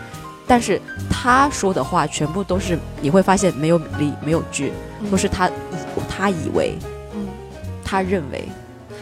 [0.47, 4.73] 但是他说的话全部都是你会发现没有理没有据，
[5.11, 5.51] 都是他
[6.09, 6.79] 他以为
[7.14, 7.27] 嗯。
[7.85, 8.49] 他认为，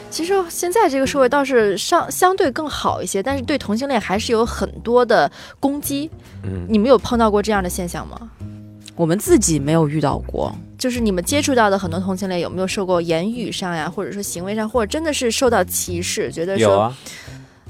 [0.08, 6.10] 其实现在这个社会倒是相相对更好一些，但是对同性恋还是有很多的攻击。
[6.44, 8.30] 嗯，你们有碰到过这样的现象吗？
[8.98, 10.54] 我们自己没有遇到过。
[10.76, 16.30] 就是你们接触到的很多同性恋有没有受过言语上呀，或者说行为上，或者真的是受到歧视？
[16.30, 16.96] 觉得说，有啊，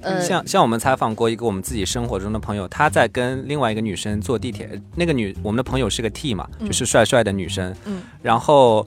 [0.01, 8.87] 呃，像像我们采访过一个我们自己生活中的朋友，他在跟另外一个女生坐地铁，那个女我们的朋友是个 T 嘛，嗯就是帅帅的女生，嗯，然后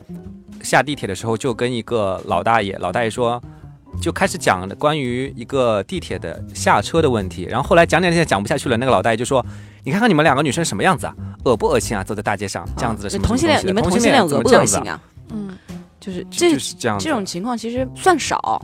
[0.61, 3.41] 下地铁的时候就跟一个老大爷，老大爷说。
[4.01, 9.45] 就开始讲关于一个地铁的下车的问题，然后后来讲讲讲讲不下去了，那个老大爷就说
[9.83, 12.03] ：“你看看你们两个女生什么样子啊，恶不恶心啊？
[12.03, 14.79] 走在大街上这样子的什么同性恋，你们什么东西同性恋恶不恶心？
[14.89, 15.01] 啊？
[15.31, 15.57] 嗯，
[15.99, 18.63] 就是这就是这样子这种情况其实算少，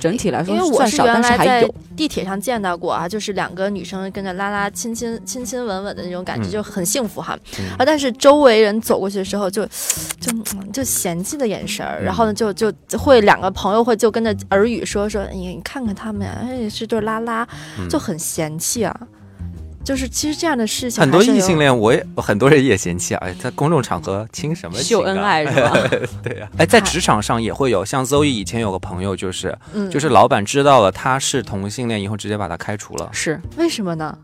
[0.00, 1.74] 整体来说因为我是算少，但是原来在还有。
[1.94, 7.38] 地铁上见到过啊，就是两个女生跟着拉拉亲亲亲亲吻吻的那种感觉，嗯就很幸福哈。
[7.58, 9.64] 嗯啊，但是周围人走过去的时候就，
[10.18, 10.32] 就
[10.72, 17.46] 就嫌弃的眼神儿，然后呢，就就会两个朋友会就跟着耳语说说，哎呀，你看看他们呀，哎，是对拉拉，
[17.78, 19.00] 嗯就很嫌弃啊。
[19.84, 25.72] 就是其实这样的事情很多异性恋，我也很多人也嫌弃啊，哎在公众场合亲什么啊秀恩爱是吧？
[26.22, 33.08] 对呀、哎，在职场上也会有，像 Zoe 以前有个朋友，就是嗯，就是老板知道了他是同性恋以后，直接把他开除了。
[33.12, 34.16] 是为什么呢？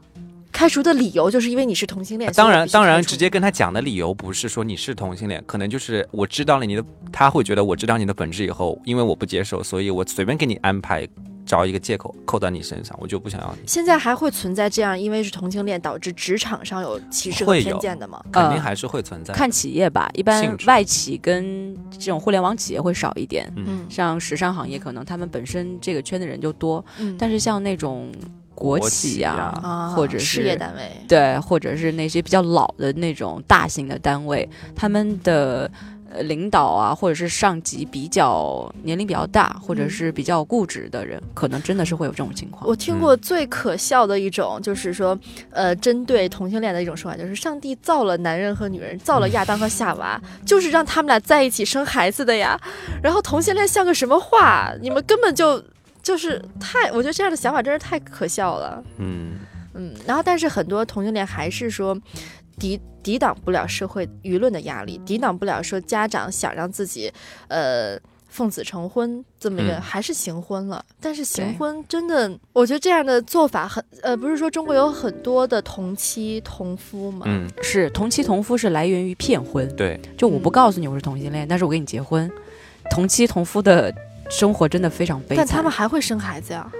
[0.51, 2.33] 开除的理由就是因为你是同性恋。
[2.33, 11.07] 当然，当然，直接跟他讲的理由不是说你是同性恋，可能就是我知道了你的，他会觉得我知道你的本质以后，因为我不接受，所以我随便给你安排，
[11.48, 13.66] 找一个借口扣在你身上，我就不想要你。
[13.66, 18.22] 现在还会存在这样，因为是同性恋导致职场上有歧视和偏见的吗？
[18.30, 19.32] 肯定还是会存在。
[19.32, 23.50] 看企业吧，一般外企跟这种互联网企业会少一点。
[23.56, 28.12] 嗯像时尚行业，可能他们本身这个圈的人就多，嗯，但是像那种
[28.54, 35.70] 国国企呀啊，或者事业单位，对，或者是那些比较老的那种大型的单位，他们的
[36.11, 42.66] 呃领导啊，或者是上级比较年龄比较大，或者是比较固执的人，可能真的是会有这种情况。
[42.68, 45.18] 我听过最可笑的一种，就是说，
[45.51, 52.59] 呃，针对同性恋的一种说法，就是上帝造了男人和女人，造了亚当和夏娃，就是让他们俩在一起生孩子的呀。
[53.03, 54.73] 然后同性恋像个什么话？
[54.81, 55.62] 你们根本就
[56.03, 58.83] 就是太，我觉得这样的想法真是太可笑了。
[58.99, 59.35] 嗯，
[59.75, 61.97] 嗯，然后但是很多同性恋还是说
[62.59, 67.11] 抵抵挡不了社会舆论的压力，抵挡不了说家长想让自己
[67.49, 70.85] 呃奉子成婚这么一个，嗯还是行婚了。
[71.01, 77.25] 但是行婚真的，我觉得这样的做法很呃，不是说中国有很多的同妻同夫吗？
[77.27, 82.31] 嗯，是同妻同夫是来源于骗婚，对，就我不告诉你我是同性恋，但是我跟你结婚，
[82.90, 83.94] 同妻同夫的
[84.29, 85.37] 生活真的非常悲惨。
[85.38, 86.71] 但他们还会生孩子呀。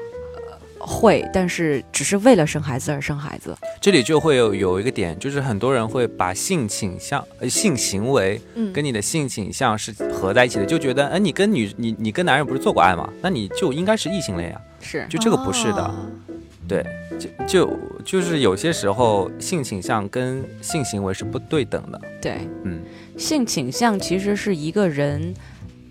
[0.79, 3.57] 会，但是只是为了生孩子而生孩子。
[3.81, 13.09] 这里就会有有一个点，就是很多人会把性倾向、呃性行为嗯，跟你的性倾向是合在一起的，就觉得，哎，你跟女你你跟男人不是做过爱吗？
[13.21, 15.07] 那你就应该是异性恋呀、是。
[15.09, 15.95] 就这个不是的，哦。
[16.69, 16.85] 对，
[17.19, 22.83] 就就就是有些时候性倾向跟性行为是不对等的，对，嗯，
[23.17, 25.35] 性倾向其实是一个人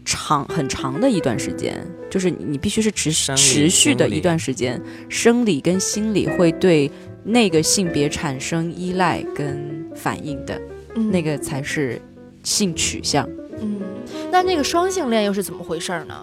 [0.09, 6.89] 长很长的一段时间，就是你你必须是持持续的一段时间，生理跟心理会对
[7.25, 10.59] 那个性别产生依赖跟反应的，
[10.95, 12.01] 嗯那个才是
[12.41, 13.27] 性取向。
[13.59, 13.81] 嗯，
[14.31, 16.15] 那那个双性恋又是怎么回事儿呢？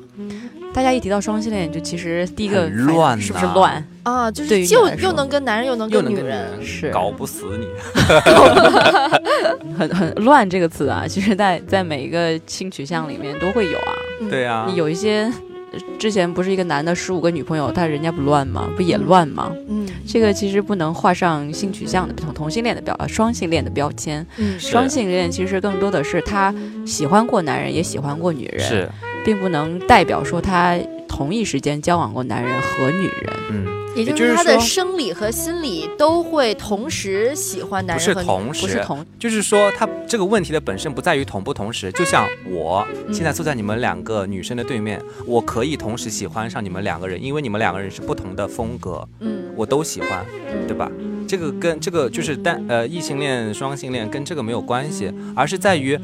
[0.73, 3.85] 大家一提到双性恋，就其实第一个乱是不是乱？
[4.03, 7.67] 啊，就是就你来说又能跟男人又能跟女人，是搞不死你，
[9.79, 13.95] 很很乱这个词啊， 其实在在每一个性取向里面都会有啊。
[14.21, 15.31] 嗯对啊，有一些
[15.73, 18.69] 呃之前不是一个男的十五个女朋友，但人家不乱吗？
[18.77, 19.51] 不也乱吗？
[19.69, 24.27] 嗯这个其实不能画上性取向的同同性恋的标呃双性恋的标签。
[24.37, 26.55] 嗯双性恋其实更多的是他
[26.87, 28.89] 喜欢过男人，也喜欢过女人，是，
[29.25, 30.79] 并不能代表说他
[31.15, 33.33] 同一时间交往过男人和女人。
[33.51, 38.45] 嗯，也就是是他的生理和心理都会同时喜欢男不是人和女人。
[38.45, 50.91] 同时，不是同就是说，他这个问题的本身不在于同不同时，就像我嗯现在坐在你们两个女生的对面，我可以同时喜欢上你们两个人，因为你们两个人是不同的风格，嗯我都喜欢，嗯对吧？
[51.29, 55.99] 这个跟这个就是单呃异性恋、双性恋跟这个没有关系，而是在于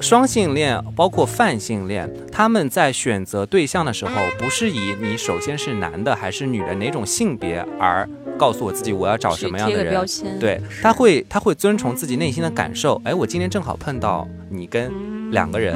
[0.00, 8.08] 双性恋包括泛性恋，他们在选择对象的时候，不是以你首先是男的还是女的哪种性别而
[8.38, 10.38] 告诉我自己我要找什么样的人。
[10.38, 13.00] 对，他会他会遵从自己内心的感受。
[13.04, 15.74] 哎，我今天正好碰到你跟两个人，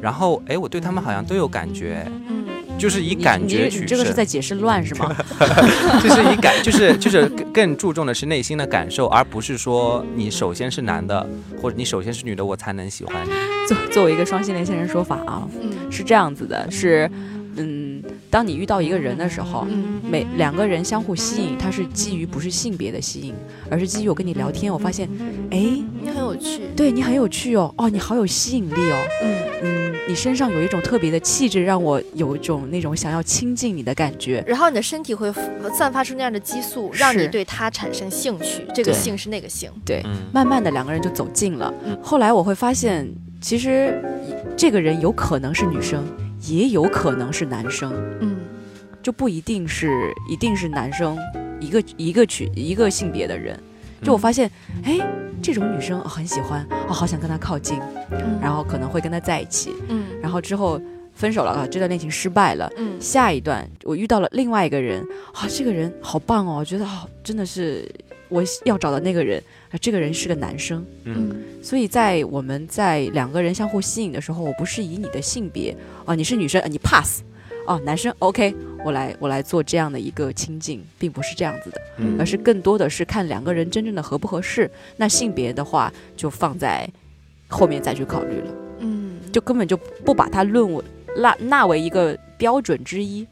[0.00, 2.43] 然后哎，我对他们好像都有感觉，嗯
[2.78, 5.14] 就是以感觉取你这个是在解释乱是吗？
[6.02, 11.26] 就是以感，就是就是更更注重的是内心的感受，而不是说你首先是男的，
[11.60, 13.30] 或者你首先是女的，我才能喜欢你。
[13.66, 17.10] 作作为一个双性恋现身说法啊，嗯是这样子的，是，
[17.56, 23.34] 嗯，当你遇到一个人的时候，嗯每两个人相互吸引，它是基于不是性别的吸引，
[23.70, 25.08] 而是基于我跟你聊天，我发现，
[25.50, 25.58] 哎，
[26.02, 26.62] 你很有趣。
[26.76, 34.42] 对你很有趣哦，哦，你好有吸引力哦，嗯嗯，你身上有一种特别的气质，让我有一种那种想要亲近你的感觉。
[34.46, 35.32] 然后你的身体会
[35.72, 38.66] 散发出那样的激素，让你对他产生兴趣。
[38.74, 39.70] 这个对性是那个性。
[39.84, 41.72] 对，嗯，慢慢的两个人就走近了。
[41.86, 43.08] 嗯后来我会发现，
[43.40, 44.02] 其实
[44.56, 46.04] 这个人有可能是女生，
[46.46, 47.92] 也有可能是男生。
[48.20, 48.36] 嗯
[49.02, 49.90] 就不一定是
[50.30, 51.18] 一定是男生
[51.60, 53.58] 一个一个取一个性别的人。
[54.02, 54.50] 就我发现，
[54.82, 54.98] 哎，
[55.42, 57.78] 这种女生、哦很喜欢，哦，好想跟她靠近，
[58.10, 60.80] 嗯然后可能会跟她在一起，嗯然后之后
[61.14, 62.70] 分手了啊，这段恋情失败了。
[62.78, 67.86] 嗯下一段我遇到了另外一个人，啊，这个人好棒哦，我觉得哦，真的是
[68.30, 70.84] 我要找的那个人啊，这个人是个男生。
[71.04, 77.22] 嗯嗯所以在我们在两个人相互吸引的时候，我不是以你的性别啊，你是女生，呃你 pass，
[77.66, 84.70] 哦、男生 OK，我来我来做这样的一个亲近，并不是这样子的，嗯而是更多的是看两个人真正的合不合适。
[84.96, 86.88] 那性别的话，就放在
[87.48, 90.84] 后面再去考虑了，嗯，就根本就不把它论为
[91.16, 93.26] 纳纳为一个标准之一。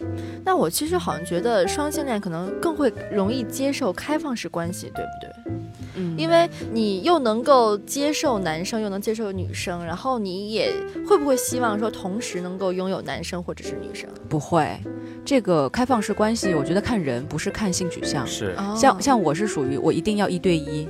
[0.44, 5.52] 那我其实好像觉得双性恋可能更会容易接受开放式关系，对不对？
[5.94, 10.72] 嗯因为你又能够接受男生，又能接受女生，然后你也
[11.06, 14.08] 会不会希望说同时能够拥有男生或者是女生？
[14.28, 14.78] 不会，
[15.24, 18.26] 这个开放式关系，我觉得看人，不是看性取向。
[18.26, 20.88] 是哦像像我是属于我一定要一对一，嗯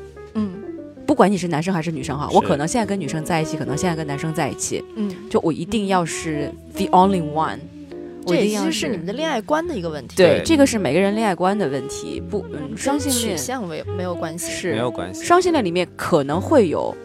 [1.13, 7.59] 不管你是男生还是女生哈，我可能现在跟女生在一起，可能现在跟男生在一起，嗯，就我一定要是 the only one，
[8.25, 14.51] 我这其实是你们的恋爱观的一个问题，对，这个是每个人恋爱观的问题，不，嗯，双性恋取向没有没有关系。
[14.51, 15.23] 是没有关系。
[15.23, 16.97] 双性恋里面可能会有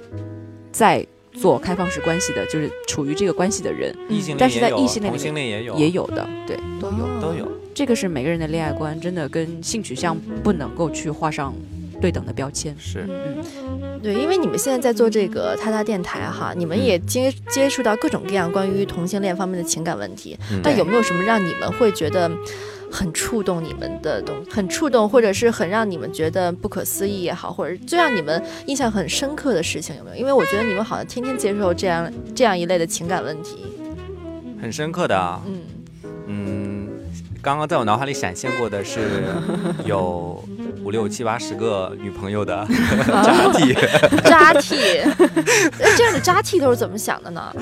[0.72, 7.22] 在做开放式关系的，就是处于这个关系的人异性恋但是在异性恋里同性恋也有，也有的，对，都有。
[7.22, 7.46] 都有。
[7.76, 11.54] 这个是每个人的恋爱观，真的跟性取向不能够去画上
[12.00, 12.76] 对等的标签。
[12.80, 20.38] 是，嗯，对，因为你们现在在做这个他他电台哈，你们也接接触到各种各样关于同性恋方面的情感问题。
[20.52, 22.30] 嗯那有没有什么让你们会觉得
[22.92, 30.16] 很触动你们的东很触动，或者是很让你们觉得不可思议也好，或者最让你们印象很深刻的事情有没有？
[30.16, 33.58] 因为我觉得你们好像天天接受这样这样一类的情感问题。
[34.62, 35.42] 很深刻的啊。
[35.46, 35.62] 嗯，
[36.28, 36.67] 嗯，
[37.42, 39.24] 刚刚在我脑海里闪现过的是
[39.86, 40.44] 有
[40.84, 42.66] 五六七八十个女朋友的
[43.24, 43.74] 渣体，
[44.24, 44.76] 渣替，
[45.80, 47.54] 哎这样的渣 T 都是怎么想的呢？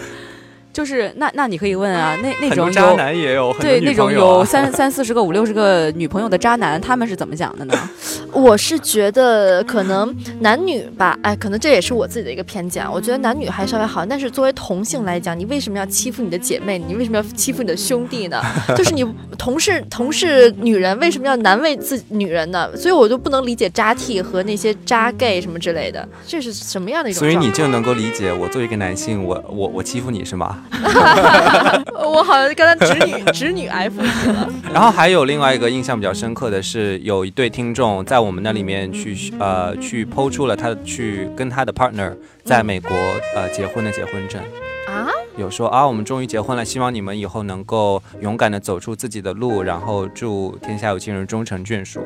[0.76, 7.90] 就是那那你可以问啊，那那种渣男也有很多对那种有三三四十个、五六十个女朋友的渣男，他们是怎么想的呢？
[8.34, 12.86] 我是觉得可能男女吧，哎，可能这也是我自己的一个偏见。
[12.92, 16.78] 我觉得男女还稍微好，但是作为同性来讲，你为什么要欺负你的姐妹？
[16.78, 18.42] 你为什么要欺负你的兄弟呢？
[18.76, 19.06] 就是你
[19.38, 22.70] 同是同是女人，为什么要难为自女人呢？
[22.76, 27.38] 所以我就不能理解渣 T 和那些渣 gay 什么之类的，这是什么样的一种所以？
[27.38, 30.64] 你就能够理解我作为一个男性，我我我欺负你是吗？
[31.96, 34.50] 我好像跟他侄女侄女 F 你了。
[34.74, 42.96] 然后还有另外一个印象比较深刻的是，有一对听众在我们那里面去呃去抛出了他去跟他的 partner 在美国
[43.36, 44.42] 呃结婚的结婚证。
[44.88, 52.02] 啊，有说啊，我们终于结婚了，希望你们以后能够勇敢的走出自己的路，然后祝天下有情人终成眷属。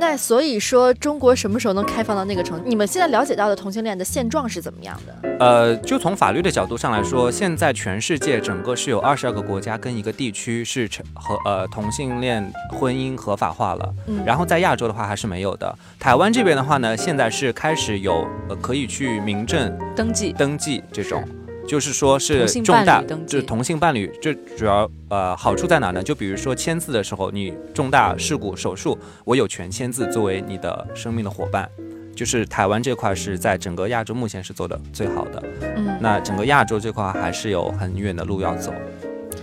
[0.00, 2.64] 那所以说，中国什么时候能开放到那个程度？
[2.66, 5.36] 你们现在了解到的同性恋的现状是怎么样的？
[5.38, 13.94] 呃，就从法律的角度上来说，现在全世界整个是有二十二个国家跟一个地区是成和呃同性恋婚姻合法化了。
[14.06, 15.78] 嗯然后在亚洲的话还是没有的。
[15.98, 21.22] 台湾这边的话呢，现在是开始有呃可以去民政登记登记这种。
[21.70, 26.02] 就是说是重大就是同性伴侣，这主要呃好处在哪呢？
[26.02, 31.70] 就比如说签字的时候，你重大事故手术，我有权签字作为你的生命的伙伴。
[32.12, 35.42] 就是台湾这块是在整个亚洲目前是做的最好的，
[35.76, 38.74] 嗯，那整个亚洲这块还是有很远的路要走。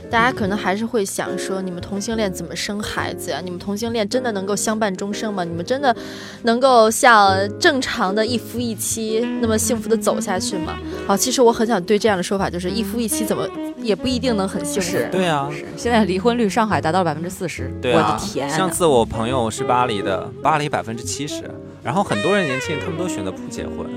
[0.10, 3.42] 大家可能还是会想说，你们同性恋怎么生孩子呀？
[3.44, 5.44] 你们同性恋真的能够相伴终生吗？
[5.44, 5.96] 你们真的
[6.44, 10.78] 能够像正常的一夫一妻那么幸福的走下去吗？
[11.06, 13.46] 好，其实我很想对这样的说法，就是一夫一妻怎么
[13.82, 14.90] 也不一定能很幸福。
[14.90, 18.50] 是对啊，是现在离婚率上海达到了百分之四十，对啊，我的天！
[18.50, 21.44] 上次我朋友是巴黎的，巴黎百分之七十，
[21.84, 23.88] 然后很多人年轻人他们都选择不结婚，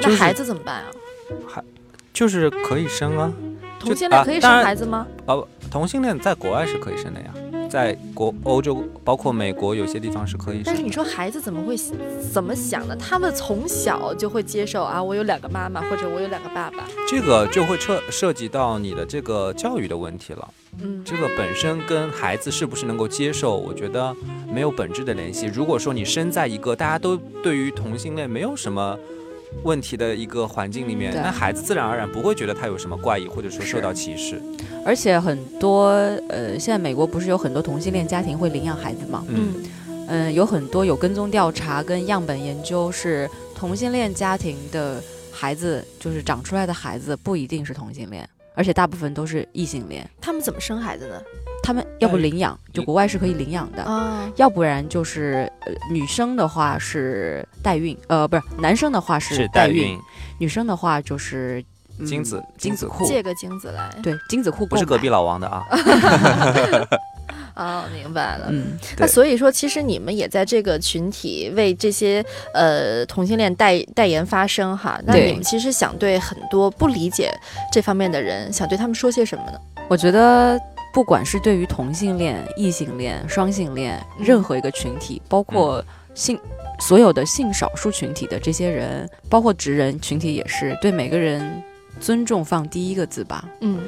[0.00, 0.86] 就是那孩子怎么办啊？
[1.48, 1.62] 还
[2.12, 3.32] 就是可以生啊。
[3.86, 5.06] 就同性恋可以生孩子吗？
[5.26, 7.32] 呃，同性恋在国外是可以生的呀，
[7.70, 10.66] 在国欧洲包括美国有些地方是可以生的。
[10.66, 11.76] 但是你说孩子怎么会
[12.32, 12.96] 怎么想呢？
[12.96, 16.84] 他们从小就会接受啊，我有两个妈妈，或者我有两个爸爸。
[17.08, 20.48] 这个就会涉涉及到你的这个教育的问题了。
[20.82, 24.14] 嗯，这个本身跟孩子是不是能够接受，我觉得
[24.52, 25.46] 没有本质的联系。
[25.46, 28.98] 如果说你生在一个大家都对于同性恋没有什么
[29.62, 34.40] 问题的一个环境里面，那孩子自然而然不会觉得他有什么怪异，或者说受到歧视。
[34.84, 35.88] 而且很多
[36.28, 39.24] 呃，现在美国不是有很多同性恋家庭会领养孩子吗？
[39.28, 39.54] 嗯，
[40.08, 50.08] 嗯，有很多有跟踪调查跟样本研究是同性恋家庭的孩子，就是长出来的孩子不一定是同性恋，而且大部分都是异性恋。
[50.20, 51.20] 他们怎么生孩子呢？
[51.66, 53.82] 他们要不领养，就国外是可以领养的。
[53.82, 59.98] 啊，要不然就是呃，女生的话是代孕，呃，不是，男生的话是代孕，
[60.38, 61.60] 女生的话就是、
[61.98, 63.90] 嗯精子精子库，借个精子来。
[64.00, 65.64] 对，精子库不是隔壁老王的啊。
[67.56, 68.46] 哦，明白了。
[68.50, 75.00] 嗯，那所以说，其实你们也在这个群体为这些呃同性恋代代言发声哈。
[75.04, 77.34] 那你们其实想对很多不理解
[77.72, 79.58] 这方面的人，想对他们说些什么呢？
[79.88, 80.60] 我觉得
[80.96, 86.40] 不管是对于同性恋、异性恋、双性恋，嗯任何一个群体，包括性。
[86.80, 91.62] 所有的性少数群体的这些人，包括直人群体也是，对每个人
[92.00, 93.44] 尊重放第一个字吧。
[93.60, 93.78] 嗯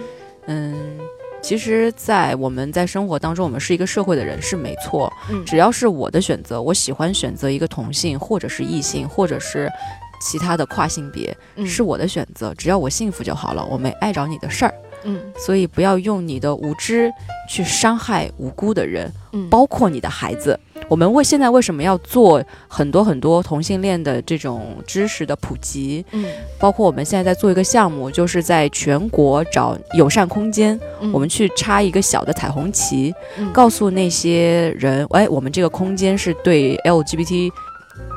[0.49, 0.99] 嗯，
[1.41, 9.67] 其实，在我们在生活当中，我们是一个社会的人是没错，嗯只要是我的选择，我喜欢选择一个同性，或者是异性，或者是
[10.21, 14.75] 其他的跨性别，嗯是我的选择，只要我幸福就好了，我没碍着你的事儿。
[15.05, 17.11] 嗯所以不要用你的无知
[17.49, 20.59] 去伤害无辜的人，嗯，包括你的孩子。
[20.89, 26.05] 我们为现在为什么要做很多很多同性恋的这种知识的普及？
[26.13, 26.25] 嗯
[26.59, 37.51] 包括我们现在在做一个项目，就是在全国找友善空间，嗯我们去插一个小的彩虹旗，嗯告诉那些人，哎，我们这个空间是对 LGBT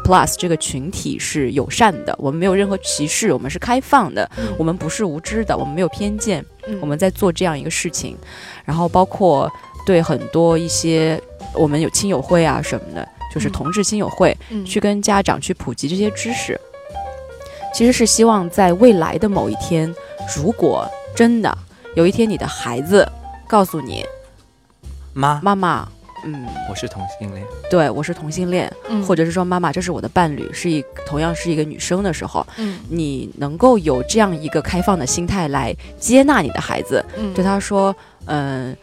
[0.04, 8.18] Plus 这个群体是友善的，我们没有任何歧视，我们是开放的，我们不是无知的，我们没有偏见，嗯我们在做这样一个事情。
[8.66, 9.50] 然后包括
[9.86, 11.22] 对很多一些
[11.54, 16.60] 我们有亲友会啊什么的，就是嗯同志亲友会，嗯去跟家长去普及这些知识，
[17.74, 19.94] 其实是希望在未来的某一天，
[20.36, 21.58] 如果真的
[21.96, 23.08] 有一天你的孩子
[23.48, 24.04] 告诉你，
[25.14, 25.88] 妈，妈妈，
[26.26, 27.46] 嗯，我是同性恋。
[27.70, 29.02] 对我是同性恋，嗯。
[29.04, 32.80] 或者是说妈妈这是我的伴侣，是一同样是一个女生的时候，嗯。
[32.90, 37.34] 你能够有这样一个开放的心态来接纳你的孩子，嗯。
[37.34, 37.96] 对他说，
[38.26, 38.76] 嗯、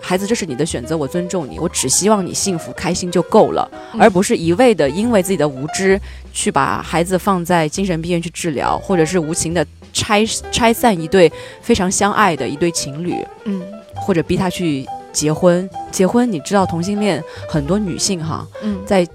[0.00, 4.00] 孩子，这是你的选择，我尊重你，我只希望你幸福开心就够了，嗯。
[4.00, 6.00] 而不是一味的因为自己的无知
[6.32, 11.30] 去把孩子放在精神病院去治疗，或者是无情的拆拆散一对
[11.62, 13.14] 非常相爱的一对情侣，
[13.44, 13.62] 嗯。
[13.94, 15.68] 或者逼他去结婚。
[15.90, 18.78] 结婚，你知道同性恋很多女性哈，嗯。
[18.86, 19.06] 在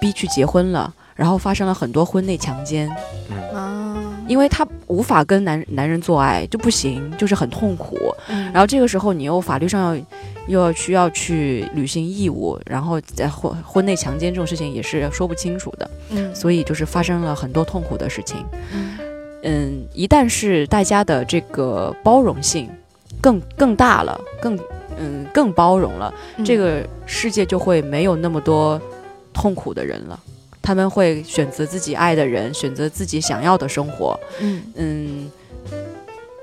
[0.00, 2.88] 逼去结婚了，然后发生了很多婚内强奸，
[3.54, 3.96] 啊，
[4.28, 7.96] 因为她无法跟男男人做爱就不行，就是很痛苦。
[8.28, 8.44] 嗯。
[8.52, 10.04] 然后这个时候你又法律上要
[10.46, 16.34] 又要需要去履行义务，然后在婚婚内强奸这种事情也是说不清楚的，嗯。
[16.34, 18.44] 所以就是发生了很多痛苦的事情。
[18.72, 18.98] 嗯。
[19.46, 22.68] 嗯，一旦是大家的这个包容性
[23.20, 24.58] 更更大了，更
[24.98, 28.80] 嗯更包容了，嗯这个世界就会没有那么多
[29.32, 30.18] 痛苦的人了。
[30.62, 34.18] 他们会选择自己爱的人，选择自己想要的生活。
[34.40, 35.30] 嗯嗯，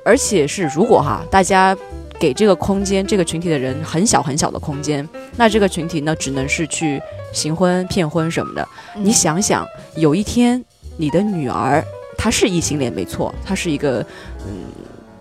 [0.06, 1.76] 而且是如果哈，大家
[2.20, 7.02] 给这个空间，这个群体的人很小很小的空间，那这个群体呢，只能是去
[7.34, 8.62] 行婚、骗婚什么的。
[8.95, 10.64] 嗯你想想，有一天
[10.97, 11.84] 你的女儿
[12.16, 14.06] 她是异性恋，没错，她是一个
[14.45, 14.66] 嗯，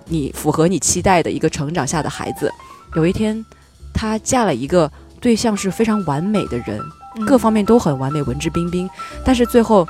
[0.05, 2.53] 你符合你期待的一个成长下的孩子。
[2.95, 3.45] 有一天，
[3.93, 6.80] 她嫁了一个对象是非常完美的人，
[7.16, 7.24] 嗯。
[7.24, 8.88] 各方面都很完美，文质彬彬，
[9.24, 9.86] 但是最后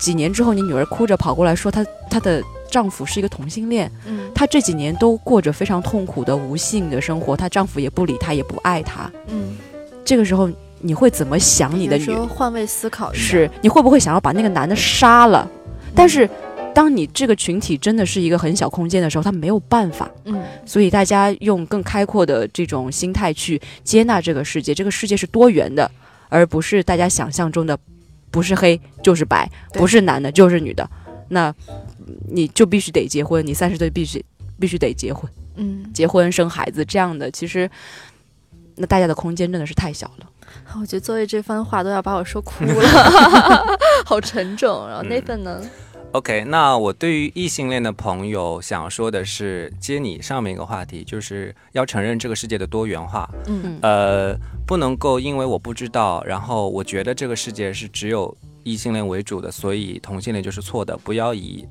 [0.00, 4.30] 几年之后，你女儿哭着跑过来说她她的丈夫是一个同性恋，嗯。
[4.34, 9.10] 她这几年都过着非常痛苦的无性的生活，她丈夫也不理她，也不爱她。
[9.28, 9.56] 嗯，
[10.04, 15.48] 这个时候你会怎么想你的女换位思考是你会不会想要把那个男的杀了？
[15.94, 16.28] 但是，
[16.74, 24.74] 当你这个群体真的是一个很小空间的时候，他没有办法，嗯所以大家用更开阔的这种心态去接纳这个世界。
[24.74, 25.90] 这个世界是多元的，
[26.28, 27.78] 而不是大家想象中的
[28.30, 30.88] 不是黑就是白，不是男的就是女的。
[31.28, 31.54] 那
[32.28, 34.24] 你就必须得结婚，你三十岁必须
[34.60, 37.70] 必须得结婚，嗯，结婚生孩子这样的，其实
[38.76, 40.28] 那大家的空间真的是太小了。
[40.78, 43.64] 我觉得作为这番话都要把我说哭了，
[44.04, 44.86] 好沉重。
[44.86, 45.62] 然后嗯 Nathan 呢？
[46.12, 53.26] OK，那我对于异性恋的朋友想说的是，接你上面一个话题，就是要承认这个世界的多元化。
[53.46, 54.36] 嗯呃，
[54.66, 60.94] 不能够因为我不知道，然后我觉得这个世界是只有异性恋为主的，所以同性恋就是错的。
[60.98, 61.66] 不要以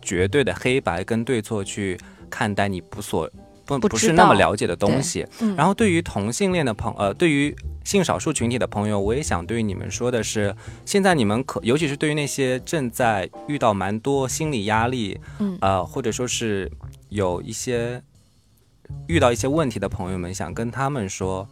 [0.00, 1.98] 绝对的黑白跟对错去
[2.30, 3.30] 看待你不所
[3.66, 5.26] 不不是那么了解的东西。
[5.40, 7.54] 嗯然后对于同性恋的朋呃，对于
[7.84, 10.54] 性少数群体的朋友，我也想对于你们说的是，
[10.84, 16.70] 现在你们可尤其是对于那些正在遇到蛮多心理压力，嗯呃，或者说是
[17.08, 18.02] 有一些
[19.06, 21.48] 遇到一些问题的朋友们，想跟他们说。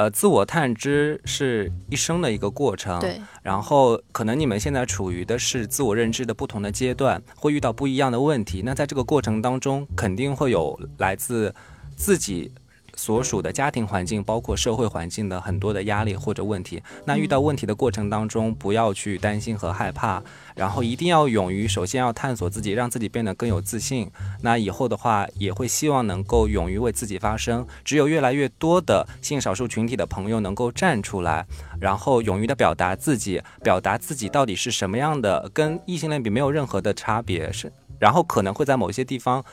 [0.00, 8.62] 呃，自我探知是一生的一个过程，对，然后可能你们现在处于的是自我认知的不同的阶段，会遇到不一样的问题。
[8.64, 11.52] 那在这个过程当中，肯定会有来自
[11.96, 12.52] 自己
[12.98, 16.82] 所属的家庭环境，包括社会环境的很多的压力或者问题。
[17.04, 20.20] 那遇到问题的过程当中，不要去担心和害怕，
[20.56, 24.10] 然后一定要勇于首先要探索自己，让自己变得更有自信。
[24.42, 27.64] 那以后的话，也会希望能够勇于为自己发声。
[27.84, 31.46] 只有越来越多的性少数群体的朋友能够站出来，
[31.80, 39.44] 然后勇于的表达自己，表达自己到底是什么样的，跟异性恋比没有任何的差别，是，然后可能会在某些地方。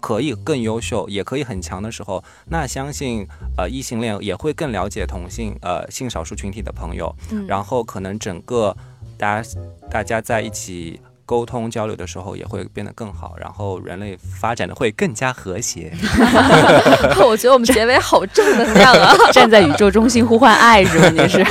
[0.00, 3.26] 可以更优秀，也可以很强的时候，那相信
[3.56, 8.76] 呃异性恋也会更了解同性呃性少数群体的朋友，嗯然后可能整个
[9.16, 9.48] 大家
[9.90, 15.92] 大家在一起沟通交流的时候也会变得更好，然后人类发展的会更加和谐。
[17.26, 19.14] 我觉得我们结尾好正能量啊！
[19.30, 21.08] 站在宇宙中心呼唤爱是吧？
[21.10, 21.44] 你是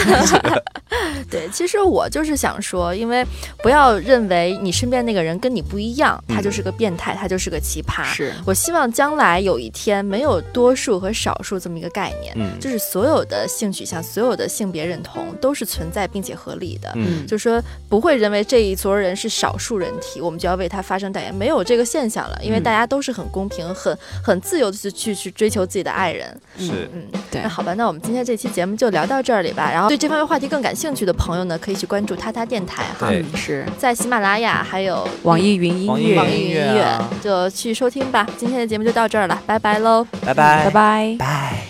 [1.48, 3.26] 对，其实我就是想说，因为
[3.64, 8.04] 不要认为你身边那个人跟你不一样，他就是个变态，他就是个奇葩。
[8.06, 16.91] 是我希望将来有一天没有多数和少数这么一个概念，嗯就是所有的性取向、所有的性别认同都是存在并且合理的。
[16.95, 26.28] 嗯就说不会认为这一撮人是少数人体，我们就要为他发声代言，没有这个现象了，因为嗯大家都是很公平、很很自由的去去去追求自己的爱人。
[26.58, 29.72] 是嗯，对那好吧，那我们今天这期节目就聊到这里吧。
[29.72, 38.28] 然后对这方面话题更感兴趣的朋友呢，可以去关注他他电台哈，对是在喜马拉雅还有网易云音乐，网易云音乐音乐啊就去收听吧。
[38.38, 40.06] 今天的节目就到这儿了，拜拜喽！
[40.22, 41.16] 拜拜拜拜。
[41.18, 41.64] 拜。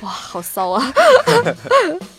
[0.00, 0.92] 哇，好骚啊！